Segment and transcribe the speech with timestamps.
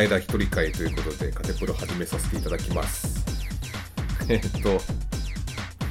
[0.00, 3.22] 前田一人会ということでカテプロ始めさせていただきます。
[4.30, 4.70] えっと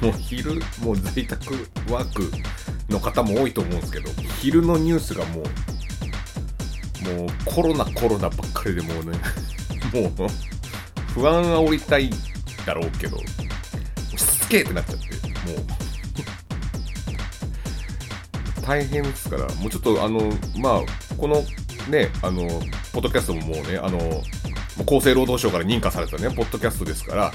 [0.04, 1.54] もう昼もう在宅
[1.88, 2.28] ワーク
[2.88, 4.10] の方も多いと思うんですけど
[4.40, 5.44] 昼のニュースがもう
[7.18, 9.16] もうコロナコロナばっかりでもうね
[9.94, 10.28] もう
[11.14, 12.10] 不安煽りたい
[12.66, 13.24] だろうけどし
[14.40, 15.06] つけってなっちゃって
[15.52, 15.66] もう。
[18.66, 20.80] 大変ですから、もうちょっとあの、まあ、
[21.16, 21.42] この
[21.88, 22.46] ね、あの、
[22.92, 23.98] ポッドキャストももうね、あの、
[24.82, 27.32] 厚生労働省から認可されたね、ポッドキャストですから、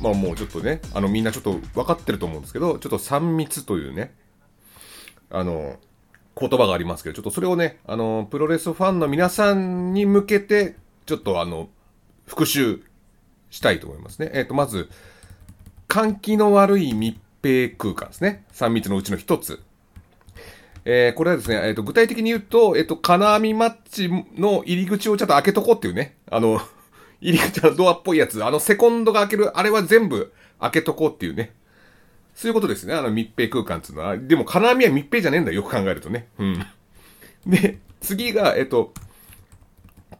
[0.00, 4.14] まあもうちょっとね、あのみんなちょっと分かってると思うんですけど、ちょっと3密というね、
[5.30, 5.76] あの、
[6.38, 10.76] 言葉がありますけど、ちょっとそれをね、あの、プロレスファンの皆さんに向けて、
[11.06, 11.68] ちょっとあの、
[12.26, 12.82] 復習
[13.50, 14.30] したいと思いますね。
[14.34, 14.88] えっ、と、まず、
[15.88, 18.44] 換気の悪い密閉空間ですね。
[18.54, 19.60] 3密のうちの1つ。
[20.84, 26.60] えーこれはですね、えっ、と、具体的に言うと、えっ、と、金網マッチの入り口をちゃんと開けとこうっていうね、あの、
[27.20, 31.54] 入り口のドアっぽいやつ、あの、セコンドが開ける、あれは全部開けとこうっていうね。
[32.34, 34.16] そういうことですね、あの密閉空間っていうのは。
[34.16, 36.28] でも、金網は密閉じゃねえんだよ、よく考えるとね。
[36.38, 36.66] うん。
[37.46, 38.92] で、次が、えっ、と、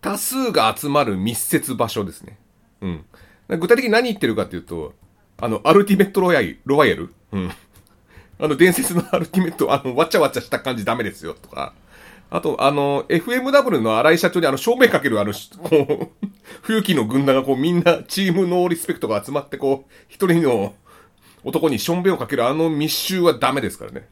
[0.00, 2.38] 多数が集まる密接場所ですね。
[2.82, 3.04] うん。
[3.48, 4.94] 具体的に何言ってるかっていうと、
[5.38, 7.50] あの、アルティメットロワイ、ロワイヤルうん。
[8.42, 11.74] あの、伝説のアルティメット、あの、わちゃわちゃした感じダメですよ、とか。
[12.28, 16.26] あと、あの、FMW の荒井社長にあの、正面かけるあの、こう、
[16.62, 20.74] 冬季の軍団がこう、みんな、チームノーリスペクトが集まって、こう、一人の
[21.44, 24.08] 男にしょんべんをかけるあの密集はダメですからね。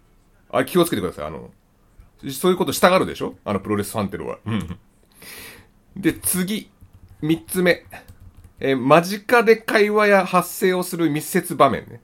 [0.51, 1.51] あれ気をつけてください、あの、
[2.31, 3.35] そういうことしたがるでしょ？
[3.45, 4.39] あの、プロレスファンってのは。
[4.45, 4.79] うん。
[5.97, 6.71] で、次、
[7.23, 7.85] 三つ目。
[8.61, 12.03] えー間近で会話や発声をする密接場面ね。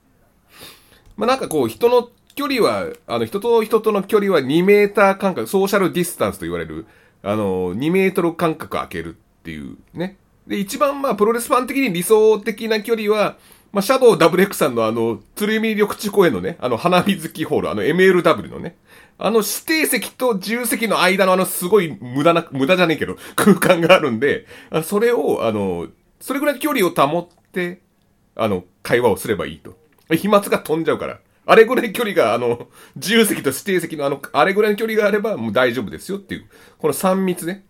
[1.17, 6.87] まあ、なんかこう、人の距離は、あの、人と人との距離は2メーター間隔、ソーシャルディスタンスと言われる、
[7.23, 10.19] あの、2メートル間隔空けるっていうね。
[10.47, 13.39] で、一番まあ、プロレスファン的に理想的な距離は、
[13.73, 18.77] まあ、シャドウ WX さんのあの、鶴見緑地公園のね、あの、花水木ホール、あの、MLW のね、
[19.17, 25.89] あの、指定席と自由席の間のあの、すごい無駄な、無駄じゃねえけど、 空間があるんで、あそれを、あの、
[26.21, 27.81] それぐらいの距離を保って、
[28.35, 29.75] あの、会話をすればいいと。
[30.11, 31.19] 飛沫が飛んじゃうから。
[31.47, 36.47] あれぐらい距離が、あの、 自由席と指定席のあの、あれぐらいの距離があればもう大丈夫ですよっていう。
[36.79, 37.65] この3密ね。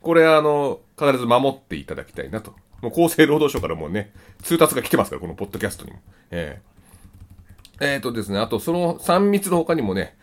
[0.00, 2.54] これあの、必ず守っていただきたいなと。
[2.80, 4.12] もう厚生労働省からもうね、
[4.42, 5.98] 通達が来てますから、このポッドキャストにも。
[6.30, 6.60] え
[7.80, 10.16] ええーとですね、あとその3密の他にもね、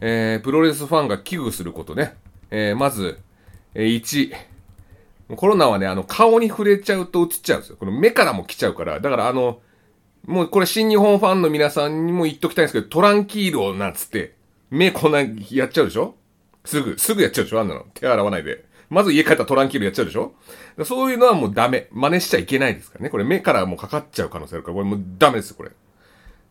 [0.00, 2.14] えー、プロレスファンが危惧することね。
[2.50, 3.20] えー、まず、
[3.74, 4.32] えー、1、
[5.36, 7.76] コロナはね、あの、顔に触れちゃうと映っちゃうんですよ。
[7.76, 9.00] この目からも来ちゃうから。
[9.00, 9.60] だからあの、
[10.26, 14.34] もうこれ新日本ファンの皆さんにも言っときたいんですけど、トランキールをなんつって、
[14.70, 15.20] 目こんな
[15.50, 16.14] やっちゃうでしょ？
[16.64, 17.60] すぐ、すぐやっちゃうでしょ？
[17.60, 17.84] あんなの。
[17.94, 18.64] 手洗わないで。
[18.90, 20.34] まず家帰ったらトランキールやっちゃうでしょ？
[20.84, 21.88] そういうのはもうダメ。
[21.92, 23.10] 真似しちゃいけないですからね。
[23.10, 25.70] これ目からもうかかっちゃう可能性あるから、これもうダメですよ、これ。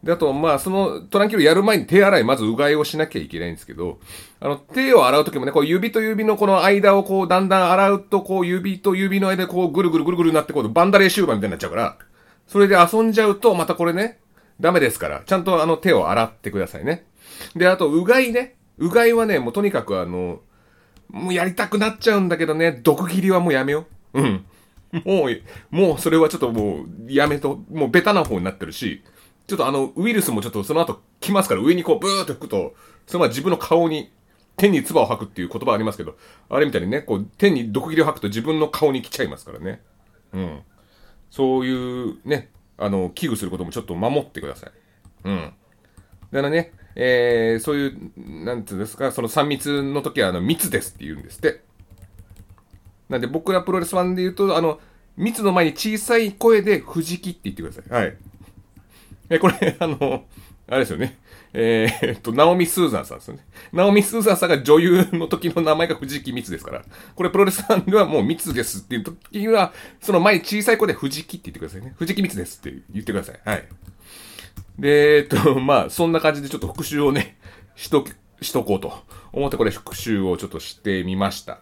[0.03, 3.99] で、あと、まあ、そのトランキールやる前に手洗い、まずうがいをしなきゃいけないんですけど、
[4.41, 11.97] あの、手を洗うときもね、こう指と指のこの間をこう、だんだん洗うと、こう、指と指の間でこう、ぐるぐるぐるぐるなって、こう、バンダレーシューバーみたいになっちゃうから、
[12.47, 14.19] それで遊んじゃうと、またこれね、
[14.59, 17.05] ダメですから、ちゃんとあの、手を洗ってくださいね。
[17.55, 18.55] で、あと、うがいね。
[18.77, 20.41] うがいはね、もうとにかくあの、
[21.09, 24.21] もうやりたくなっちゃうんだけどね、毒切りはもうやめよう。
[24.21, 24.45] うん。
[25.05, 29.03] もう、もうそれはちょっともうやめと、もうベタな方になってるし、
[29.47, 32.75] ちょっとあの、ウイルスもちょっとその後来ますから、上にこうブーっと吹くと、
[33.07, 34.11] そのまま自分の顔に、
[34.55, 36.15] 天に唾を吐くっていう言葉ありますけど、
[36.49, 39.81] あれみたいにね、こう、天に毒切りを吐くと自分の顔に来ちゃいますからね。
[40.33, 40.61] うん。
[41.33, 44.71] そういうね、あの、危惧することもちょっと守ってください。
[45.23, 45.53] うん。
[46.31, 51.61] だからね、えー、そういう、なんていうんですか、その3密の時は、あの、密ですって言うんですって。
[53.09, 54.79] なんで僕らプロレスファンで言うと、あの、
[55.17, 57.91] 密の前に小さい声で藤木って言ってください。
[57.91, 58.17] はい。
[59.31, 60.25] え、これ、あの、
[60.73, 61.17] あれですよね。
[61.53, 63.45] えー、っと、ナオミ・スーザンさんですよね。
[63.71, 66.83] ナオミ・スーザンさんが女優の時の名前が藤木密ですから。
[67.15, 69.71] これプロレスファンではもう密ですっていう時には、
[70.01, 71.93] その前小さい声で藤木って言ってくださいね。
[71.97, 73.39] 藤木密ですって言ってください。
[73.45, 73.67] はい。
[74.79, 77.37] で、えっと、 まあ、そんな感じでちょっと復習をね、
[77.75, 78.03] しと、
[78.41, 81.59] しとこうと思ってこれ復習をちょっとしてみました。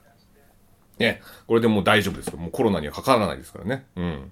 [1.00, 2.38] ね、これでもう大丈夫ですよ。
[2.38, 3.86] もうコロナにはかからないですからね。
[3.96, 4.32] うん。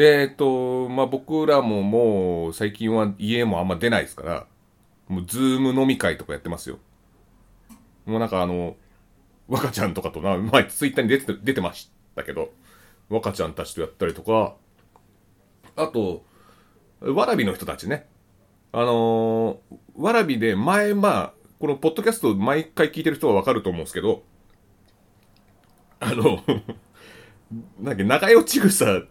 [0.00, 4.46] で、えっと、まあ、僕らももう最近は家もあんま出ないですから、
[5.08, 6.78] もうズーム飲み会とかやってますよ。
[8.06, 8.76] もうなんかあの、
[9.46, 12.50] 若ちゃんとかとな、前ツイッターに出て出てましたけど、
[13.10, 14.54] 若ちゃんたちとやったりとか、
[15.76, 16.24] あと、
[17.02, 18.06] わらびの人たちね。
[18.72, 24.22] あのーわらびで前、まあ、このポッドキャスト毎回聞いてる人はわかると思うんですけど、
[25.98, 26.42] あの、
[27.78, 29.02] なんだっけ、長与千草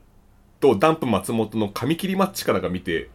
[0.60, 3.10] とダンプ松本の髪切りマッチからが見て、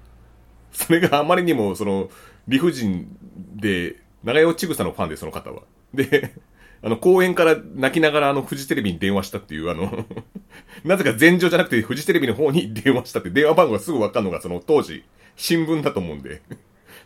[0.72, 2.10] それがあまりにも、その、
[2.48, 3.16] 理不尽
[3.54, 5.62] で、長与千草のファンで、その方は。
[5.92, 6.34] で、
[6.82, 10.04] あの、公園から泣きながらあの、フジテレビに電話したっていう、あの
[10.84, 15.04] なぜか前場じゃなくてフジテレビの方に電話したって電話番号がすぐわかるのが、その当時、
[15.36, 16.42] 新聞だと思うんで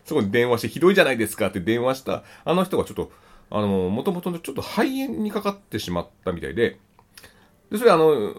[0.05, 3.11] そこに電話して、ひどいじゃないですかって電話した、あの人がちょっと、
[3.51, 6.77] あの、もともとちょっと肺炎にかかってしまったみたいで、
[7.71, 8.35] で、それあの、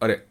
[0.00, 0.26] あれ、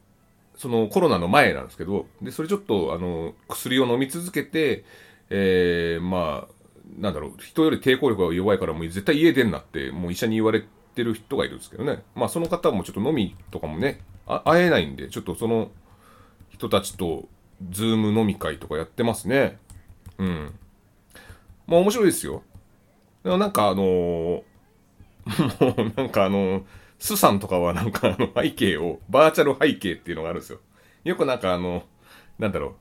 [0.59, 4.83] そのコロナの前なんですけど、で、それちょっと、あの、薬を飲み続けて、
[5.29, 6.53] えー、まあ、
[6.97, 10.65] なんだろう、人より抵抗力が弱いからもう絶対家出んなって、もう医者に言われ
[10.95, 12.03] てる人がいるんですけどね。
[12.13, 15.71] まあその方もちょっと飲みとかもね、会えないんで、ちょっとその
[16.49, 17.29] 人たちと
[17.69, 19.59] ズーム飲み会とかやってますね。
[20.17, 20.53] うん。
[21.67, 22.43] まあ面白いですよ。
[23.23, 24.43] でもなんかあのー、
[25.85, 26.63] もうなんかあのー、
[26.99, 30.59] スさんとかはなんかあの背景を、バーチャル背景っていうのがあるんですよ。
[31.03, 31.83] よくなんかあの、
[32.37, 32.73] なんだろう、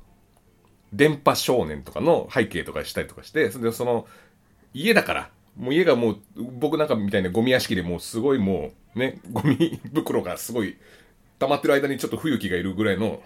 [0.93, 4.06] 電波少年とかの背景とかしたりとかして、それでその、
[4.75, 10.76] 家だから、もう家がもう、僕なんかみたいなゴミ屋敷でもうすごいもう、ね、ゴミ袋がすごい
[11.38, 13.23] 溜まってる間にちょっと冬木がいるぐらいの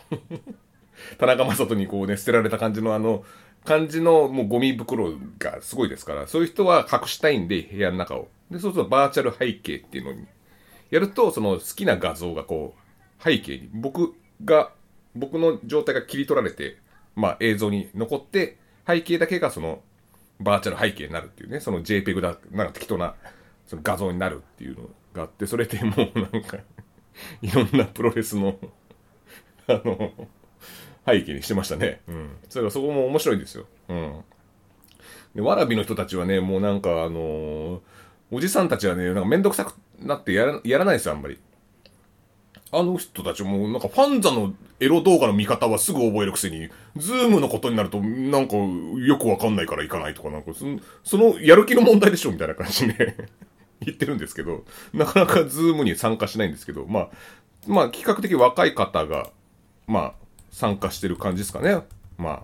[1.19, 3.25] 田中正人にこうね、捨てられた感じのあの、
[3.65, 8.29] 感じのもうゴミ袋がすごいですから、そういう人は隠したいんで、部屋の中を。
[8.51, 10.27] で、そうするとバーチャル背景っていうのに、
[10.93, 14.73] やると、その好きな画像がこう、背景に、僕が、
[15.17, 16.77] 僕の状態が切り取られて、
[17.17, 19.83] まあ、映像に残って、背景だけがその、
[20.39, 23.15] バーチャル背景になるっていうね、その JPEG だ、なんか適当な、
[23.67, 26.59] その画像になるっていうのがあって、それでもうなんか
[27.41, 28.59] いろんなプロレスの
[29.67, 30.13] あの、
[31.07, 32.01] 背景にしてましたね。
[32.09, 32.37] うん。
[32.49, 33.67] それからそこも面白いんですよ。
[33.89, 34.21] うん。
[35.35, 37.81] で、わらびの人たちはね、もうなんかあのー、
[38.31, 39.75] おじさんたちはね、なんかめんどくさく
[40.05, 41.39] なってやらやらないですよ、あんまり。
[42.75, 53.29] あの人たちも、なんかファンザのエロ動画の見方はすぐ覚えるくせに、ズームのことになると、なんかよくわかんないから行かないとか、なんかその、そのやる気の問題でしょみたいな感じで
[53.85, 54.65] 言ってるんですけど、
[54.95, 57.09] なかなかズームに参加しないんですけど、まあ、
[57.67, 59.31] まあ、比較的若い方が、
[59.87, 60.13] まあ、
[60.51, 61.83] 参加してる感じですかね。
[62.17, 62.43] まあ、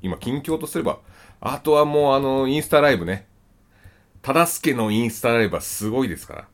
[0.00, 0.98] 今、近況とすれば。
[1.40, 3.26] あとはもう、あの、インスタライブね。
[4.22, 6.48] ただすけのインスタライブはすごいですから。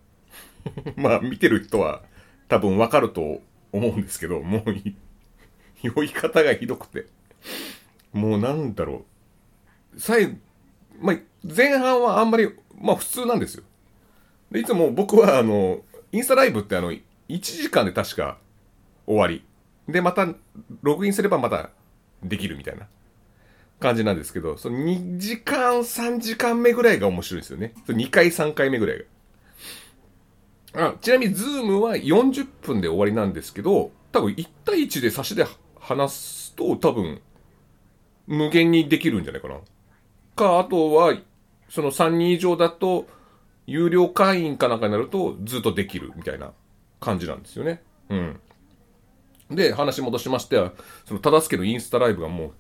[0.97, 2.03] まあ、見てる人は、
[2.49, 3.41] 多分わかると
[3.73, 4.65] 思うんですけど、もう
[5.83, 7.07] 酔い方がひどくて。
[8.13, 9.05] もうなんだろ
[9.95, 10.01] う。
[10.01, 10.33] 最後、
[11.01, 13.65] まあ、前半はあんまり、まあ普通なんですよ。
[14.51, 15.81] で、いつも僕はあの、
[16.13, 18.39] インスタライブってあの、1時間で確か
[19.07, 19.45] 終わり。
[19.89, 20.29] で、また、
[20.83, 21.71] ログインすればまた
[22.23, 22.87] できるみたいな
[23.81, 27.73] 感じなんですけど、その2時間、3時間目ぐらいが面白いですよね。
[27.89, 29.05] 2回、3回目ぐらいが。
[30.75, 35.47] あちなみに、ズームは40分で終わりなんですけど、多分1対1で差しで
[35.79, 37.21] 話すと多分、
[38.27, 39.57] 無限にできるんじゃないかな。
[40.35, 41.17] か、あとは、
[41.69, 43.07] その3人以上だと、
[43.67, 46.53] 有料会員かなんかになるとずっとできるみたいな
[47.01, 47.83] 感じなんですよね。
[48.09, 48.41] うん。
[49.51, 50.73] で、話戻しましては、
[51.07, 52.53] その、ただすけのインスタライブがも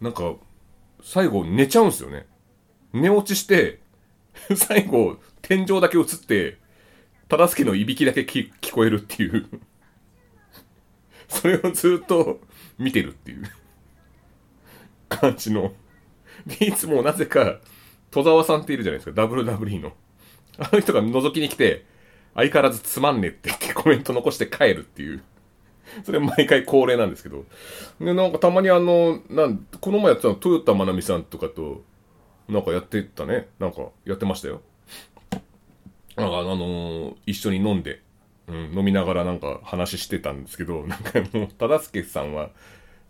[0.00, 0.34] う、なんか、
[1.02, 2.26] 最後寝ちゃうんですよね。
[2.92, 3.80] 寝落ちして、
[4.56, 6.58] 最後、天井だけ映って、
[7.32, 9.48] 忠助のいびきだけ聞こえるっていう
[11.28, 12.40] それをずっと
[12.76, 13.44] 見てるっていう
[15.08, 15.72] 感じの。
[16.46, 17.58] で、いつもなぜか、
[18.10, 19.94] 戸沢さんっているじゃないですか、WWE の。
[20.58, 21.86] あの人が覗きに来て、
[22.34, 25.22] 相変わらずつまんねって言ってコメント残して帰るっていう。
[26.04, 27.46] それ毎回恒例なんですけど。
[27.98, 31.82] で、なんかたまにあの、なん、この前やってたの、豊田真奈美さんとかと、
[32.46, 33.48] なんかやってたね。
[33.58, 34.60] なんかやってましたよ。
[36.16, 38.02] なんかあのー、一緒に飲んで、
[38.48, 42.50] うん、飲みながらなんか話してたんですけど、 なんかもう、忠助さんは、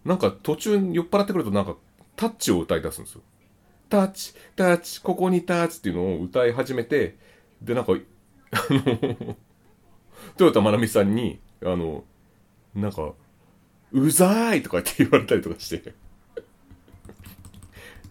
[0.05, 1.77] なんか途中酔っ払ってくるとなんか、
[2.17, 3.23] タッチを歌い出すんですよ。
[3.89, 7.17] タッチ、タッチ、ここにタッチっていうのを歌い始めて、
[7.61, 7.93] で、なんか、
[8.53, 9.37] あの、豊
[10.37, 12.05] 田真奈美さんに、あの、
[12.75, 13.13] なんか、
[13.93, 15.95] うざーいとかって言われたりとかして。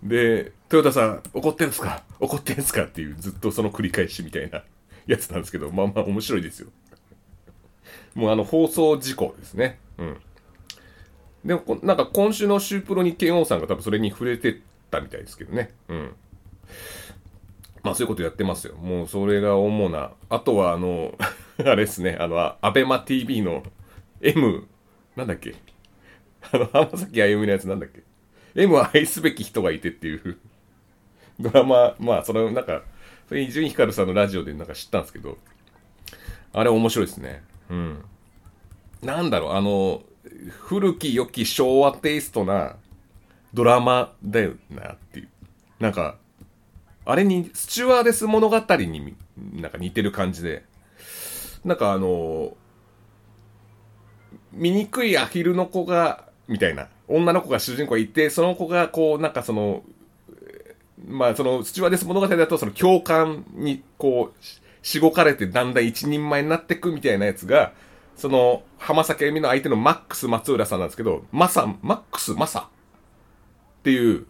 [0.03, 2.03] で、豊田さん、怒ってんすか？
[2.19, 2.83] 怒ってんすか？
[2.83, 4.63] っていう、ずっとその繰り返しみたいな。
[5.07, 6.69] やつなんですけど、まあまあ面白いですよ。
[8.15, 9.79] もうあの、放送事故ですね。
[9.97, 10.17] うん。
[11.45, 15.71] でも、なんか今週のシュープロに剣王さんが多分それに触れてたみたいですけどね。
[15.87, 16.15] うん。
[17.83, 18.75] まあそういうことやってますよ。
[18.75, 20.11] もうそれが主な。
[20.29, 21.17] あとはあの、
[21.57, 23.63] あれですね、あの、アベマ TV の
[24.21, 24.67] M、
[25.15, 25.55] なんだっけ？
[26.51, 28.03] あの、浜崎あゆみのやつなんだっけ
[28.55, 30.37] ?M は愛すべき人がいてっていう
[31.39, 32.83] ドラマ、まあ、その、なんか、
[33.31, 35.37] それ伊集院光さんのラジオでなんか知ったんですけど、
[36.51, 37.41] あれ面白いですね。
[37.69, 38.03] うん。
[39.01, 40.03] なんだろう、あの、
[40.49, 42.75] 古き良き昭和テイストな
[43.53, 45.29] ドラマだよなっていう。
[45.79, 46.17] なんか、
[47.05, 49.15] あれに、スチュワーデス物語に
[49.53, 50.65] なんか似てる感じで、
[51.63, 52.57] なんかあの、
[54.51, 59.83] 醜いアヒルの子が、みたいな、女の子が主人公いて、その子がこう、なんかその、
[61.07, 64.45] まあその、スチュワーデス物語だとその共感にこう、
[64.85, 67.73] しごかれてだんだん一人前になっていくみたいなやつが、
[68.15, 74.25] その、浜崎あゆみの相手のマックス松浦さんなんですけど、マサ、マックスマサっていう、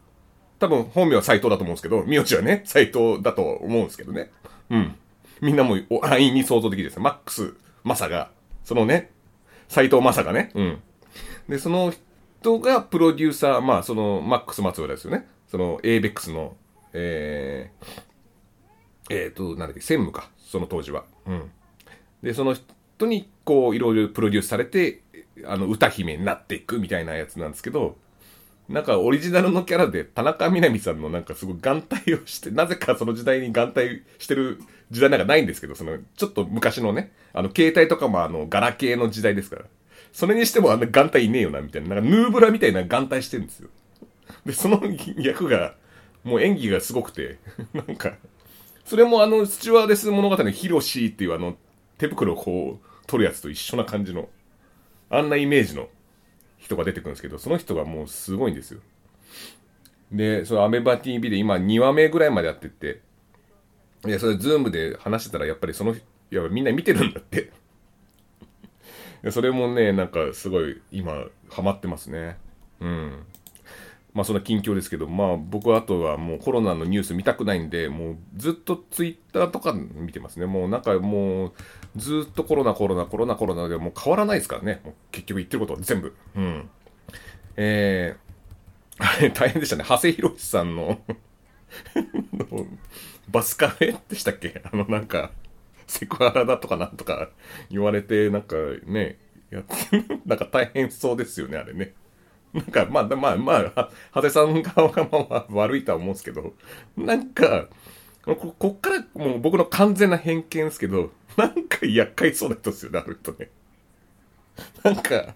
[0.60, 4.32] 多分本名は斎藤だと思うんですけど、名字はね、斎藤だと思うんですけどね。
[4.70, 4.96] うん。
[5.42, 8.30] みんなも安易に想像できるですマックスマサが、
[8.64, 9.12] そのね、
[9.68, 10.80] 斎藤マサがね、うん。
[11.50, 11.92] で、その
[12.42, 15.28] 人がプロデューサー、まあ、その、マックス松浦ですよね。
[15.52, 16.56] その、ABEX の、
[16.94, 21.04] えー、えーと、なんだっけ、専務か、その当時は。
[21.28, 21.52] うん。
[22.24, 25.02] で、その人に、こう、いろいろプロデュースされて、
[25.44, 27.98] あの、歌姫になっていくみたいなやつなんですけど、
[28.70, 39.66] なんかオリジナルのキャラで田中みな実さんのなんかすごい眼帯をして、なぜかその時代に眼帯してる時代なんかないんですけど、そのちょっと昔のね、あの携帯とかもあのガラケーの時代ですから。
[40.14, 41.96] それにしてもあんな眼帯いねえよな、みたいな。
[41.96, 43.70] なんかヌーブラみたいな眼帯してるんですよ。
[44.46, 44.82] で、その
[45.18, 45.76] 役が、
[46.24, 47.40] もう演技がすごくて、
[47.74, 48.18] なんか、
[48.86, 51.58] それもあの、スチュワーデス物語のヒロシーっていうあの、
[51.98, 54.30] 手袋をこう、取るやつと一緒な感じの、
[55.10, 55.90] あんなイメージの
[56.58, 58.82] 人が出てくるんですけど、その人がもうすごいんですよ。
[60.12, 63.02] で、そのアメバ TV で今2話目ぐらいまでやってて、
[64.06, 67.52] いや、それズームで話してたらやっぱりその、いや、みんな見てるんだって
[69.30, 72.38] それもね、なんかすごい今、ハマってますね。
[72.80, 73.26] うん。
[74.14, 80.46] まあそんな近況ですけど、まあ僕はあとはもうコロナのニュース見たくないんで、もうずっとツイッターとか見てますね。
[80.46, 81.54] もうなんかもう
[81.96, 84.82] ずっとコロナコロナコロナコロナでもう変わらないですからね。
[85.12, 86.16] 結局言ってることは全部。
[86.36, 86.70] うん。
[87.56, 89.86] えー、 あれ大変でしたね。
[89.88, 91.00] 長谷博さんの
[93.30, 94.62] バスカフェでしたっけ？
[94.72, 95.32] あのなんか、
[95.88, 97.30] セクハラだとかなんとか
[97.70, 99.64] 言われて、なんかね、や
[100.26, 101.94] なんか大変そうですよね、あれね。
[102.54, 106.54] なんか、まあ、まあ、まあ、長谷さん側がまあ悪いとは思うんですけど、
[106.98, 107.68] なんか、
[108.26, 113.50] ここっからもう僕の完全な偏見ですけど、なんか厄介そうな人ですよね、あの人ね。
[114.84, 115.36] なんか、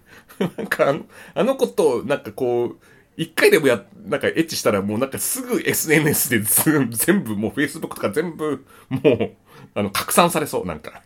[0.56, 2.76] なんかあの、あの子と、なんかこう、
[3.16, 9.32] 一回でもや、なんかエッチしたらもうなんかすぐ SNS で全部もう Facebook とか全部もう、
[9.74, 11.02] あの、拡散されそう、なんか。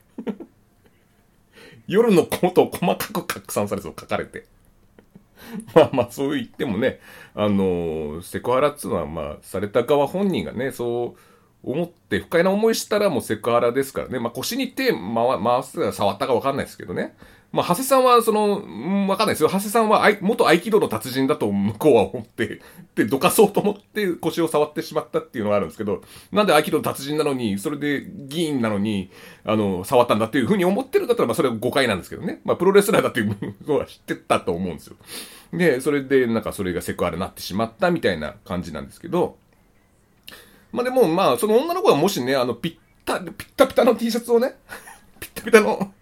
[1.86, 4.46] 夜のことを細かく拡散されそう、書かれて。
[5.74, 7.00] まあまあ、そう言ってもね、
[7.34, 14.18] あの、セクハラっつうのは、まあ、された側本人がね、そう思って不快な思いしたらもうセクハラですからね。
[14.18, 14.98] まあ、腰に手回
[15.42, 17.16] 回すか触ったかわかんないですけどね。
[17.52, 19.48] まあ、長谷さんは、その、わかんないですよ。
[19.48, 22.60] 長谷さんは元合気道の達人だと向こうは思って、
[22.94, 29.10] で、どかそうと思って腰を触ってしまったっていうのがあるんですけど、なんで合気道の達人なのに、それで議員なのに、
[29.44, 32.40] あの、触ったんだっていうふうに思ってるんだったら、まあ、それは誤解なんですけどね。
[32.44, 34.96] まあ、プロレスラーだっていう のは知ってたと思うんですよ。
[35.52, 39.36] で、それで、なんかそれがセクハラになってしまったみたいな感じなんですけど、
[40.72, 44.54] まあでも、まあ、その女の子はもしね、あの、ぴった、ぴったぴたの T シャツをね、
[45.18, 45.92] ぴったぴたの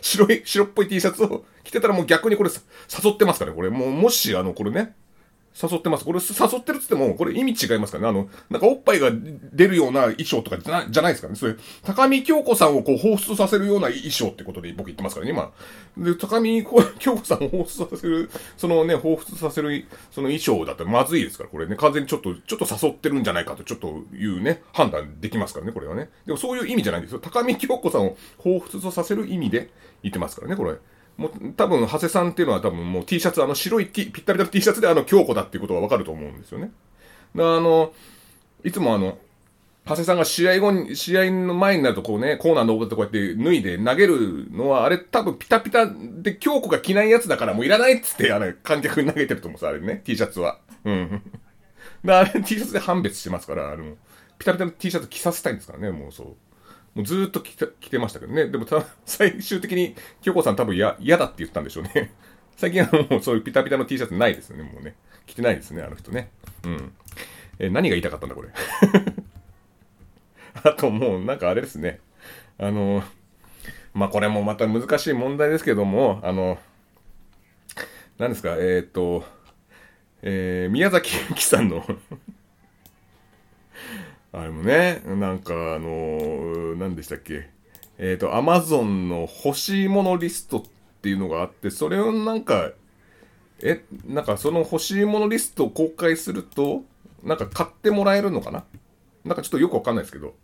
[0.00, 3.52] 白い、白っぽい T シャツを着てたらもう逆にこれ誘ってますから。
[3.52, 4.94] これもう、もし、あの、これね、
[5.60, 6.04] 誘ってます。
[6.04, 8.08] これ誘ってるっつっても、これ意味違いますからね。
[8.10, 9.10] あの、なんかおっぱいが
[9.52, 11.38] 出るような衣装とかじゃないじゃないですからね。
[11.38, 15.52] それ、高見京子さんをこう放出させるような衣装ってことで僕言ってますからね、今。
[15.96, 16.62] で、高見
[16.98, 26.10] 京子さんを放出させる、そのね、放出させる、その衣装だったらまずいですから、これね、完全にちょっと、ちょっと誘ってるんじゃないかと、ちょっというね、判断できますからね、これはね。
[26.26, 27.18] でもそういう意味じゃないんですよ。
[27.20, 29.70] 高見京子さんを放出させる意味で
[30.02, 30.76] 言ってますからね、これ。
[31.16, 36.70] もう、多分、長谷さんっていうのは多分もう T シャツ、あの白い T、ぴったりな T シャツであの京子だっていうことがわかると思うんですよね。
[37.34, 37.92] あの、
[38.64, 39.18] いつもあの、
[39.86, 50.58] 長谷さんが試合後に、試合の前になるとこうね、コーナーの奥でこうやって脱いで投げるのは、あれ多分ピタピタで京子が着ないやつだからもういらないっつって、あの、観客に投げてると思うんです、あれね、T シャツは。
[50.84, 51.22] うん。
[52.04, 53.94] だあれ T シャツで判別してますから、あの、
[54.38, 56.36] ピタピタの T シャツ着させたいんですからね、もうそう。
[56.96, 58.48] もうずっと着て着てましたけどね。
[58.48, 62.14] でもた、 最終的に、京子さん多分嫌だって言ったんでしょうね。
[62.56, 64.94] 最近はもうそういうピタピタの T シャツないですよね、もうね。
[65.26, 66.30] 着てないですね、あの人ね。
[66.64, 66.94] うん。
[67.58, 68.48] え、何が言いたかったんだ、これ。
[70.64, 72.00] あともう、なんかあれですね。
[72.56, 73.04] あの、
[73.92, 76.58] まあ、これもまた難しい問題ですけども、あの、
[78.16, 79.22] 何ですか、えっ、と、
[80.22, 81.84] えー、宮崎ゆきさんの
[84.36, 87.48] あれもね、なんかあのー、何でしたっけ？
[87.96, 90.62] えっ、ー、と、アマゾンの欲しいものリストっ
[91.00, 92.72] ていうのがあって、それをなんか、
[93.62, 96.84] え、なんかその欲しいものリストを公開すると、
[97.24, 98.64] なんか買ってもらえるのかな？
[99.24, 100.34] なんかちょっとよくわかんないですけど。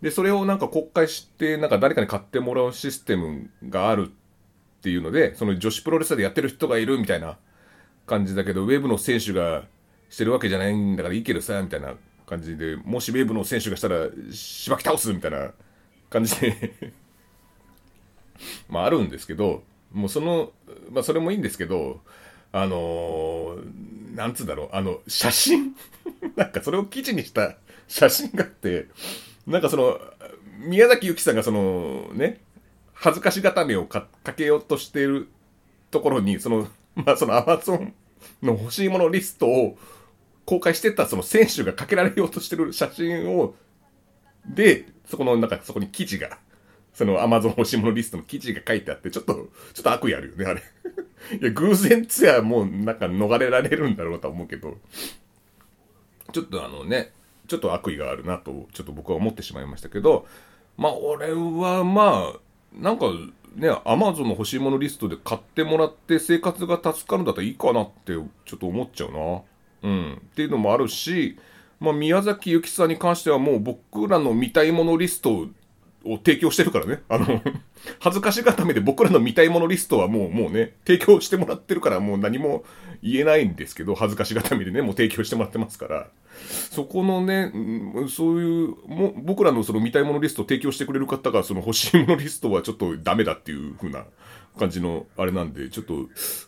[0.00, 7.36] で、それをなんか公開して、なんか誰かに買ってもらうシステムがあるっていうので、その女子プロレスでやってる人がいるみたいな
[8.06, 9.64] 感じだけど、ウェブの選手が
[10.08, 11.94] してるわけじゃないんだからいいけどさ、みたいな
[12.26, 15.52] 感じで、もしウェーブの選手がしたら、しばき倒すみたいな
[16.10, 16.92] 感じで。
[18.68, 19.62] まああるんですけど、
[19.92, 20.52] もうその、
[20.90, 22.00] まあそれもいいんですけど、
[22.52, 25.74] あのー、なんつうんだろう、あの、写真？
[26.36, 27.56] なんかそれを記事にした
[27.88, 28.86] 写真があって、
[29.46, 30.00] なんかその、
[30.58, 32.40] 宮崎ゆきさんがその、ね、
[32.92, 35.28] 恥ずかしがためをかけようとしている
[35.90, 37.92] ところに、その、まあそのアマゾン
[38.42, 39.76] の欲しいものリストを
[40.46, 43.54] 公開してたその選手がかけられようとしてる写真を、
[44.46, 46.38] で、そこの、なんかそこに記事が、
[46.92, 49.42] そのアマゾン欲しいものリストの記事が書いてあって、ちょっと、ちょ
[49.80, 50.62] っと悪意あるよね、あれ。
[51.40, 54.78] いや、偶然つやもうなんか逃れられるんだろうとは思うけど、
[56.32, 57.12] ちょっとあのね、
[57.48, 60.26] ちょっと悪意があるなと、ちょっと僕は思ってしまいましたけど、
[60.76, 62.38] まあ俺はまあ、
[62.78, 63.06] なんか
[63.56, 69.42] ね、アマゾンの欲しいものリストで買ってもらって生活が助かるんだったらいいかなってちょっと思っちゃうな。
[69.84, 70.12] うん。
[70.14, 71.38] っていうのもあるし、
[71.78, 75.46] まあ、宮崎ゆきさんに関してはもう僕らの見たいものリスト
[76.04, 77.02] を提供してるからね。
[77.08, 77.42] あの
[78.00, 82.64] 恥ずかしがためで僕らの見たいものリストはもう、もうね、提供してもらってるからもう何も
[83.02, 86.08] 言えないんですけど、恥ずかしがためでね、もう提供してもらってますから。
[86.70, 87.52] そこのね、
[88.08, 94.04] そういう、も僕らのその見たいものリストを提供してくれる方が、その欲しいものリストはちょっとダメだっていう風な
[94.58, 95.94] 感じのあれなんで、ちょっと、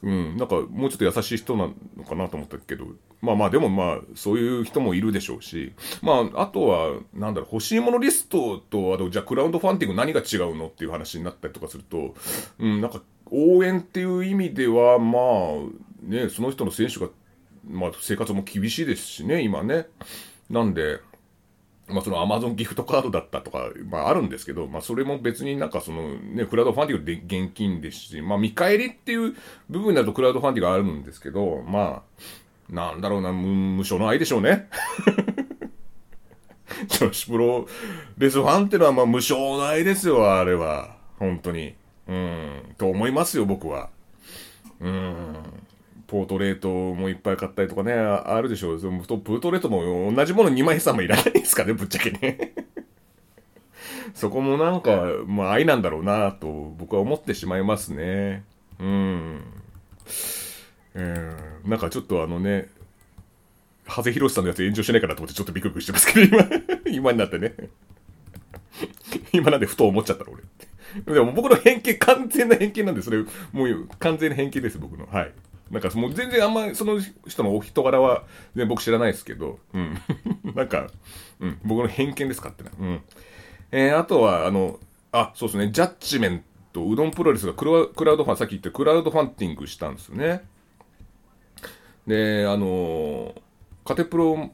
[0.02, 2.86] うん、なんかもうちょっと優しい人なのかなと思ったけど、
[3.20, 5.72] まあまあでもまあ、そういう人もいるでしょうし、
[6.02, 12.14] まあ、あとは、なんだろう、欲しいものリストと、あと、じゃあクラウドファンディング何が違うのっていう話になったりとかすると、
[12.58, 15.22] うん、なんか、応援っていう意味では、まあ、
[16.02, 17.08] ね、その人の選手が、
[17.68, 19.86] まあ、生活も厳しいですしね、今ね。
[20.50, 21.00] なんで、
[21.88, 29.36] まあそのアマゾンギフトカードだったとか、まああるんですけど、まあそれも別になんかそのね、クラウドファンディングで現金ですし、まあ見返りっていう
[29.68, 32.02] 部分になるとクラウドファンディングがあるんですけど、ま
[32.70, 34.68] あ、なんだろうな、無無償の愛でしょうね。
[36.88, 37.66] 女子プロ
[38.18, 40.96] レスファンってのはまあ無償の愛ですよ、あれは。
[41.18, 41.76] 本当に。
[42.08, 43.90] うん、と思いますよ、僕は。
[44.80, 45.36] うん。
[46.06, 48.80] ポートレートもいっぱい買ったりとかね、あるでしょう。
[48.80, 52.54] そのポートレートも同じもの2枚3枚いらないですかね、 ぶっちゃけね。
[54.14, 58.44] そこもなんか、まあ愛なんだろうなと僕は思ってしまいますね。
[58.78, 59.40] うん。
[60.94, 62.68] えー、なんかちょっとあのね、
[63.88, 66.48] 長谷博さんのやつ炎上しないかなと思ってちょっとビクビクしてますけど、今、
[66.90, 67.54] 今になってね。
[69.32, 70.42] 今なんでふと思っちゃったの、俺。
[71.14, 73.18] でも僕の偏見、完全な偏見なんで、それ、
[73.52, 75.06] もう完全な偏見です、僕の。
[75.06, 75.32] はい。
[75.70, 78.24] なんかもう全然あんまりその人のお人柄は
[78.54, 79.98] 全然僕知らないですけど、うん。
[80.54, 80.88] なんか、
[81.40, 82.70] うん、僕の偏見ですかってね。
[82.78, 83.02] うん。
[83.72, 84.78] えー、あとは、あの、
[85.10, 90.44] あ、そうですね、ジャッジメント、うどんプロレスがクラクラウドファン、さっき言ったクラウドファンティングしたんですね。
[92.06, 93.34] で、あの
[93.84, 94.50] カテプロ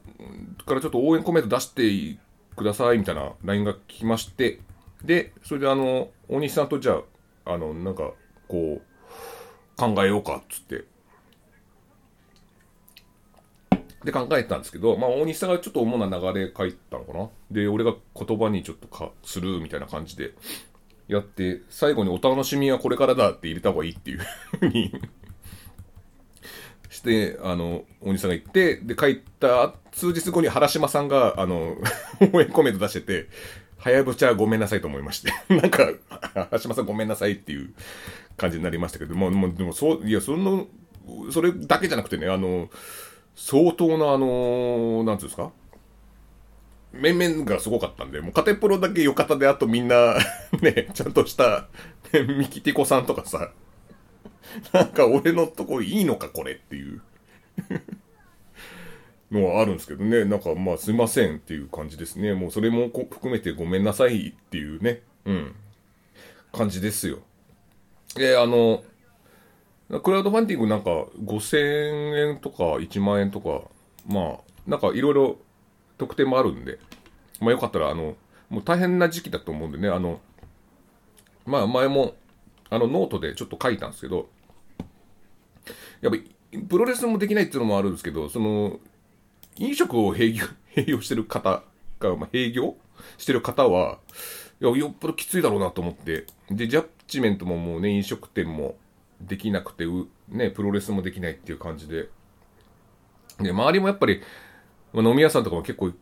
[0.64, 2.18] からちょっと応援コメント出して
[2.56, 4.60] くださいみたいな LINE が来まして、
[5.04, 7.00] で、それであの、大西さんとじゃ
[7.44, 8.12] あ、あの、なんか、
[8.46, 8.82] こう、
[9.76, 10.84] 考えようかっつって
[14.04, 17.28] で考えたんですけど、まあ、大西さんがちょっと主な流れ書いたのかな？
[17.50, 20.32] で、俺が言葉にちょっとかするみたいな感じで
[21.08, 24.20] やって、最後にお楽しみはこれからだって入れた方がいいっていう
[24.58, 24.92] ふうに
[26.90, 31.76] して、あの、大西さんが言って、で、書いた数日後に原島さんが、あの、
[32.32, 33.28] 応援コメント出してて、
[33.78, 35.90] 早ぶちゃごめんなさいと思いまして なんか、
[36.34, 37.74] 原島さんごめんなさいっていう
[38.36, 40.66] 感じになりましたけども、もう、でもそう、いや、その、
[41.32, 42.70] それだけじゃなくてね、あの、
[43.34, 45.50] 相当なあのー、なんつうんですか？
[46.92, 50.16] 面々がすごかったんで、もうカテプロだけよかったで、あとみんな
[50.60, 51.68] ね、ちゃんとした、
[52.12, 53.50] ミキティコさんとかさ、
[54.72, 57.00] なんか俺のとこいいのかこれっていう。
[59.32, 62.34] のはあるんですけどね、なんかまあすいませんっていう感じですね。
[62.34, 65.54] もうそれも含めてごめんなさいっていうね、うん、
[66.52, 67.20] 感じですよ。
[68.14, 68.84] で、あの、
[70.00, 70.90] クラウドファンディングなんか
[71.22, 73.62] 5000円とか1万円とか、
[74.06, 75.38] まあ、なんかいろいろ
[75.98, 76.78] 特典もあるんで、
[77.40, 78.14] まあよかったら、あの、
[78.48, 80.20] もう大変な時期だと思うんでね、あの、
[81.44, 82.14] まあ前も、
[82.70, 84.28] あのノートでちょっと書いたんですけど、
[86.00, 86.34] やっぱり
[86.68, 88.78] プロレスもできないっていうのもあるんですけど、その、
[89.56, 91.62] 飲食を併業 併業してる方
[91.98, 92.76] か、まあ、閉業
[93.18, 93.98] してる方は、
[94.60, 96.26] よっぽどきついだろうなと思って。
[96.50, 98.76] で、ジャッジメントももうね、飲食店も
[99.26, 99.84] できなくて、
[100.28, 102.08] ね、プロレスもできないっていう感じで。
[103.40, 104.22] で、周りもやっぱり、
[104.92, 105.92] ま、飲み屋さんとかも結構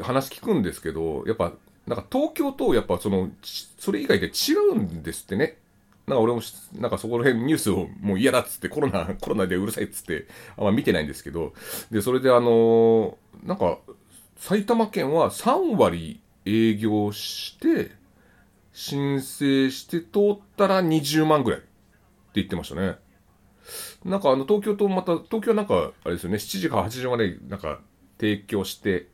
[0.00, 1.52] 話聞くんですけど、やっぱ、
[1.86, 3.30] なんか東京とやっぱその、
[3.78, 5.58] それ以外で違うんですってね。
[6.06, 6.40] なんか俺も、
[6.74, 11.52] なんかそこら辺ニュースをもう嫌だっつって、コロナ、 コロナでうるさいっつって、あんま見てないんですけど、
[11.90, 13.78] で、それであのー、なんか、
[14.36, 17.92] 埼玉県は3割営業して、
[18.72, 21.62] 申請して通ったら20万ぐらい
[22.34, 22.96] 言ってましたね。
[24.04, 27.80] なんかあの東京とまた、東京はなんか、あれですよね、7時か8時までなんか
[28.18, 29.08] 提供して、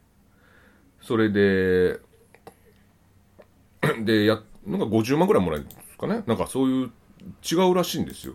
[1.00, 2.00] それで、
[4.04, 6.22] で、や、なんか50万ぐらいもらえるんですかね。
[6.26, 6.90] なんかそういう、
[7.50, 8.34] 違うらしいんですよ。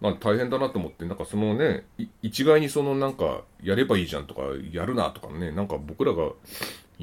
[0.00, 1.86] まあ大変だなと思って、なんかそのね、
[2.22, 6.32] 一概にそのなんか、やればいいじゃんとか、やるなとかね、なんか僕らが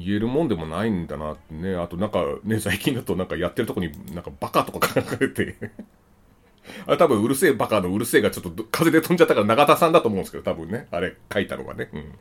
[0.04, 5.56] 言えるもんでもないんだなってね、あとなんかね、最近だとなんかやってるとこになんかバカとか書かれて
[6.86, 11.90] あれ多分うるせえバカのうるせえがちょっと風で飛んじゃったから永田さんだと思うんですけど、多分ね、あれ書いたのがね。
[11.92, 12.18] うん。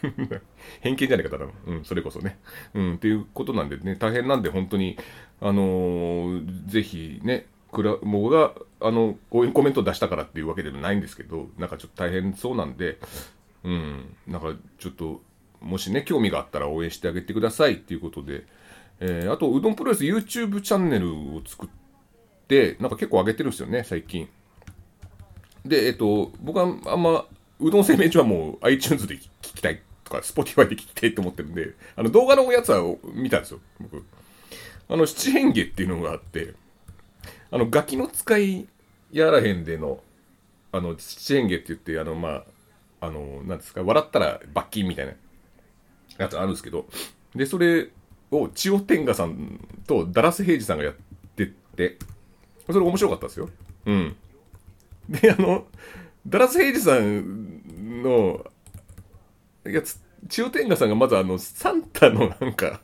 [0.80, 1.52] 偏見じゃないか、ただの。
[1.66, 2.38] うん、それこそね。
[2.74, 4.96] うん、っていうことなんでね、大変なんで、本当に、
[5.40, 7.82] あのー、ぜひね、僕
[8.30, 12.98] が、あの、応援コメント出したからっていうわけではないんですけど、なんかちょっと大変そうなんで、
[13.64, 15.20] うん、なんかちょっと、
[15.60, 18.44] もしね、興味があったら応援してあげてくださいっていうことで、
[19.00, 21.68] えー、あと、うどんプロレス YouTube チャンネルを作っ
[22.46, 24.28] て、なんか結構上げてるんですよね、最近。
[25.64, 27.26] で、えっと、僕はあんま、
[27.60, 32.82] うどん製麺所はもう iTunes で聞きたいとか、Spotify で聞きたいと思ってるんで、あの動画のやつは
[33.14, 34.04] 見たんですよ、僕。
[34.88, 36.54] あの、七変化っていうのがあって、
[37.50, 38.68] あの、ガキの使い
[39.12, 40.00] やらへんでの、
[40.72, 42.28] あの、七変化って言って、あの、ま
[43.00, 45.12] あ、あの、なんですか、笑ったら罰金みたいな
[46.18, 46.86] やつあるんですけど、
[47.34, 47.88] で、それ
[48.30, 50.94] を千代天下さんとダラス平次さんがやっ
[51.36, 51.98] てって、
[52.66, 53.48] それ面白かったですよ。
[53.86, 54.16] うん。
[55.08, 55.66] で、あの、
[56.26, 58.44] ダラス平次さんの
[59.64, 62.80] やつ、千代天下さんがまずあの、サンタのなんか、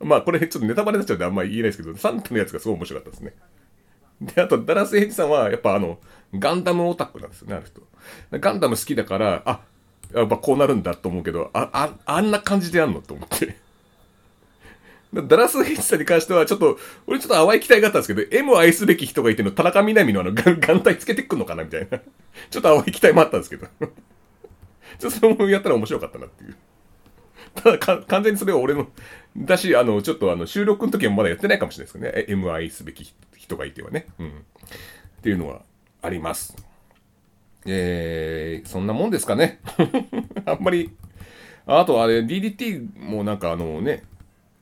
[0.00, 3.34] まあこれちょっとネタバレになっちゃうんであんまり言えないですけど、サンタのやつがすごい面白かったですね。
[4.20, 5.98] で、あと、ダラス・ヘイジさんは、やっぱあの、
[6.34, 7.82] ガンダムオタクなんですよね、あの人。
[8.32, 9.60] ガンダム好きだから、あ、
[10.14, 13.56] やっぱこうなるんだと思うけど、あ、あ、あんな感じでやんのと思って。
[15.26, 21.98] ダラス・ヘイジさんに関しては、ちょっと、俺ちょっと淡い期待があったんですけど、M を愛すべき人がいての、田中みな実のあの、眼帯つけてくんのかなみたいな。
[22.50, 23.66] ちょっと淡い期待もあったんですけど。
[24.98, 26.56] ちょっとそれもやったら面白かったなっていう。
[27.54, 28.88] ただか、完全にそれは俺の、
[29.36, 32.24] だし、あの、ちょっとあの、収録の時はまだやってないかもしれないですけどね。
[32.28, 34.06] M 愛すべき人がいてはね。
[34.18, 34.28] うん。
[34.28, 34.32] っ
[35.22, 35.62] ていうのは
[36.02, 36.67] あります。
[37.70, 39.60] えー、そんなもんですかね。
[40.46, 40.90] あんまり、
[41.66, 44.04] あとあれ、DDT もなんかあのね、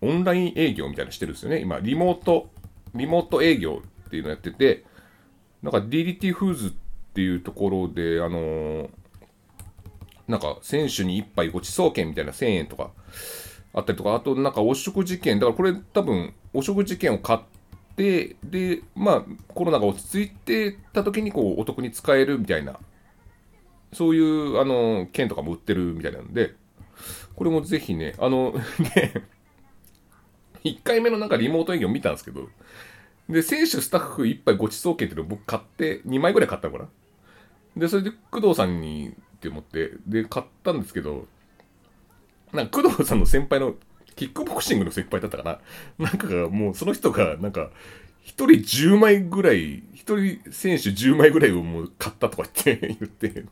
[0.01, 1.61] オンライン営業みたいなしてるんですよね。
[1.61, 2.51] 今、リモート、
[2.95, 4.85] リモート営業っていうのやってて、
[5.62, 6.73] なんか DDT フーズっ
[7.14, 8.88] ていうところで、あのー、
[10.29, 12.90] なんか選手に1杯ごちそう券みたいな1000円とか
[13.73, 17.40] あったりとか、あとなんかお食事券、だからこれ多分お食事券を買っ
[17.95, 22.79] て、で、まあコロナが落ち着いてた時にこうお得に使えるみたいな、
[23.92, 26.55] そういうあの券とかも売ってるみたいなんで、
[27.35, 28.53] これもぜひね、あの、
[28.96, 29.25] ね、
[30.64, 32.49] 1回目のなんかリモート営業見たんですけど、
[33.29, 36.88] で、選手スタッフ1杯ごちそう券っていうのを僕買って、2枚ぐらい買ったのかな。
[37.77, 41.27] で、それで工藤さんにって思って、で、買ったんですけど、
[42.53, 43.75] なんか工藤さんの先輩の、
[44.14, 45.42] キックボクシングの先輩だったか
[45.99, 47.70] ななんかがもうその人が、なんか、
[48.22, 53.44] 一人10枚ぐらい、一人選手10枚ぐらいをもう買ったとか言って 言って、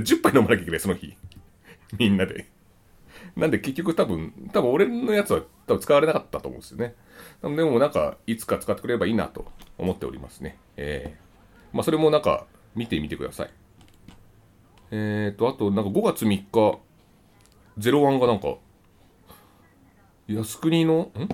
[0.00, 1.14] 10杯飲まなきゃいけない、その日。
[1.98, 2.46] みんなで。
[3.36, 6.94] なんで結局多分、多分俺のやつは多分使われなかったと思うんですよね。
[7.42, 9.46] でもなんか、いつか使ってくれればいいなと
[9.78, 10.58] 思っておりますね。
[10.76, 13.50] ええー、まあそれもなんか、見てみてください。
[14.90, 16.78] えっ、ー、と、あと、なんか5月3日、
[17.78, 18.56] 01がなんか、
[20.28, 21.28] 靖国の、ん？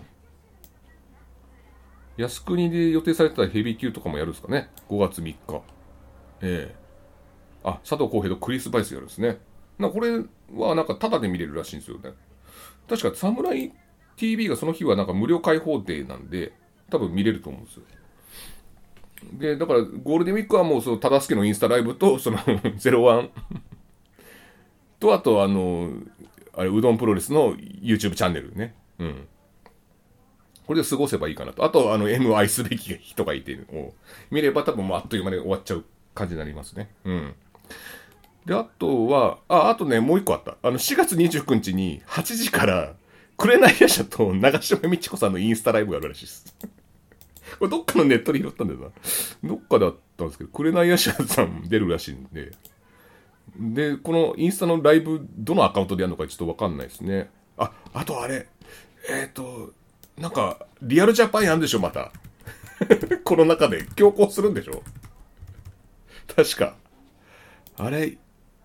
[2.16, 4.70] 靖国で予定されてたヘビー級とかもやるんですかね。
[4.88, 5.36] 5月3日。
[6.40, 6.87] ええー、
[7.64, 9.38] あ、佐藤浩平とクリス・バイスやるんですね。
[9.78, 10.22] なこれ
[10.54, 12.10] はなんかタダで見れるらしいんですよね。
[12.88, 13.72] 確か、サムライ
[14.16, 16.52] TV がその日はなんか無料開放デーなんで、
[16.90, 17.82] 多分見れると思うんですよ。
[19.32, 23.30] で、だからゴールデンウィークはもうその忠助のインスタライブと、 その01
[25.00, 25.90] と、あとあの、
[26.54, 28.74] あれ、うどんプロレスの YouTube チャンネルね。
[28.98, 29.28] うん。
[30.66, 31.64] これで過ごせばいいかなと。
[31.64, 33.94] あと、あの、M 愛すべき人がいてを
[34.30, 36.90] 見れば多分もうあっという間に終わっちゃう感じになりますね。
[37.04, 37.34] うん。
[38.46, 40.56] で、あとは、あ、あとね、もう一個あった。
[40.62, 42.94] あの、4月29日に8時から、
[43.36, 46.56] 紅夜叉と長島美智子さんのインスタライブがあるらしいです。
[47.58, 48.88] これどっかのネットで拾ったんだよな。
[49.44, 52.52] どっかであったんですけど、紅夜叉さん出るらしいんで。
[53.56, 57.30] で、このインスタのライブ、どのアカウントでやるのかちょっとわかんないですね。
[57.56, 58.48] あ、あとあれ、
[59.08, 59.72] えっ、ー、と、
[60.16, 62.12] なんか、リアルジャパンやんでしょ、また。
[63.24, 64.82] この中で強行するんでしょ
[66.34, 66.76] 確か。
[67.78, 68.18] あれ、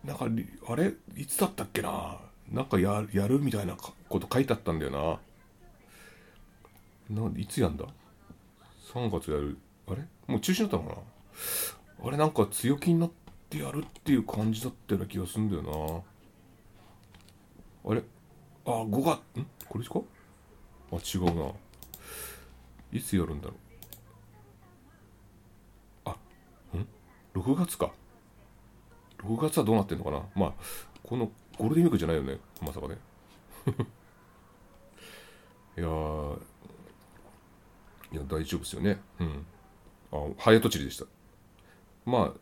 [0.04, 0.28] なんか、
[0.67, 2.19] あれ、いつだったっけな？
[2.52, 5.19] なんかややるみたいなこと書いてあったんだよ
[7.10, 7.21] な。
[7.23, 7.86] なんいつやんだ
[8.93, 9.58] ?3 月やる。
[9.88, 10.04] あれ？
[10.28, 12.08] もう中止だったのかな？
[12.08, 13.12] あれなんか強気になっ
[13.49, 16.04] てやるっていう感じだったような気がするんだよ
[17.86, 17.91] な。
[17.91, 18.04] あれ？
[18.65, 19.47] あ、5月、ん？
[19.69, 20.02] これですか？
[20.91, 21.52] あ、違うな。
[22.91, 23.58] いつやるんだろう。
[26.06, 26.15] あ、
[26.78, 26.88] ん
[27.39, 27.91] ?6 月か。
[29.26, 30.22] 6月はどうなってんのかな？
[30.36, 30.54] まあ、
[31.04, 32.40] このゴールデンウィークじゃないよね？
[32.62, 32.98] まさかね。
[35.78, 35.88] いや、
[38.12, 39.02] いや、大丈夫ですよね。
[39.20, 39.46] うん。
[40.12, 41.06] あ、早とちりでした。
[42.06, 42.34] まあ、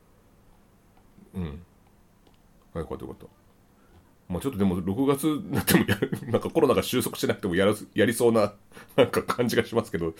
[1.35, 1.43] うん。
[1.45, 1.51] は
[2.75, 3.40] い、よかったよかった。
[4.31, 5.97] まあちょっとでも6月になってもや
[6.31, 8.53] なんかコロナが収束しなくてもやらやりそうな
[8.95, 10.13] なんか感じがしますけど、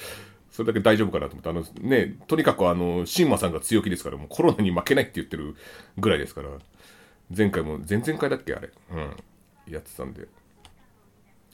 [0.52, 5.56] それだけ大丈夫かなと思って、あのね、とにかくあの、シンマさんが強気ですから、もうコロナに負けないって言ってる
[5.97, 6.50] ぐらいですから、
[7.36, 8.95] 前回も、前々回だっけあれ、う
[9.69, 10.28] ん、やってたんで。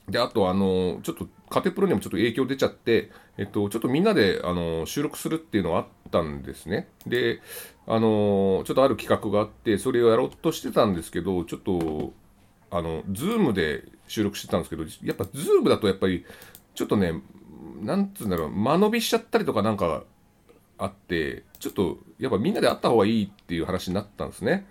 [0.08, 6.88] で、あとあの、ちょっと、カテプロにもちょっと影響出ちゃって、えっと、ちょっとみんなで、あの、収録するっていうのはあったんですね。
[7.06, 7.40] で、
[7.86, 12.12] あの、ちょっとある企画があって、それをやろうとしてたんですけど、ちょっと、
[12.70, 16.24] あの、ズームで収録してたんですけど、やっぱズームだとやっぱり、
[16.74, 17.22] ちょっとね、
[17.80, 20.04] なんつうんだろう、間延びしちゃったりとかなんか
[20.78, 24.66] あって、ちょっと、やっぱみんなで会った方がいいっていう話になったんですね。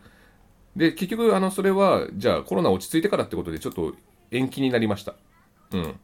[0.76, 3.94] で、結局、あの、それは、じゃあコロナ落ち着いてからってことで、ちょっと
[4.32, 5.16] 延期になりました。
[5.72, 6.00] うん。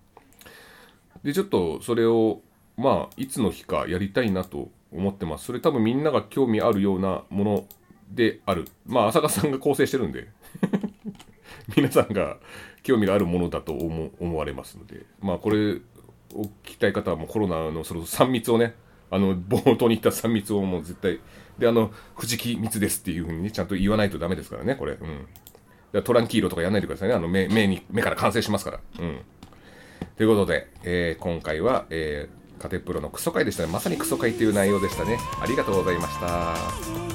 [1.24, 2.42] で、ちょっとそれを、
[2.76, 5.46] まあ、いつの日かやりたいなと思ってます。
[5.46, 7.66] それ多分みんなが興味あるようなもの
[8.10, 8.68] である。
[8.86, 10.28] まあ、浅香さんが構成してるんで
[11.76, 12.38] 皆さんが
[12.84, 15.76] 興味があるものだと思思われますので、まあ、これ
[16.34, 18.76] を聞きたい方はもうコロナのその3密をね、
[19.10, 21.20] あの、冒頭に言った3密をもう絶対、
[21.60, 24.94] で、あの、藤木密ですっていうふうにね、ちゃんと言わないとダメですからね、これ。
[24.94, 26.04] うん。
[26.04, 27.14] トランキーロとかやんないでくださいね。
[27.14, 28.80] あの、目、目に、目から完成しますから。
[29.00, 29.20] うん。
[30.18, 33.72] ということで、えー、今回は、えー、カテプロのクソ会でしたね。
[33.72, 35.20] まさにクソ会っていう内容でしたね。
[35.40, 37.13] ありがとうございました。